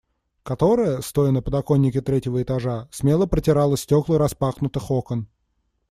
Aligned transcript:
Которая, 0.41 0.99
стоя 1.01 1.29
на 1.31 1.43
подоконнике 1.43 2.01
третьего 2.01 2.41
этажа, 2.41 2.89
смело 2.91 3.27
протирала 3.27 3.77
стекла 3.77 4.17
распахнутых 4.17 4.89
окон. 4.89 5.27